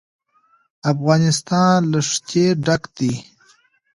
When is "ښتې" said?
2.09-2.45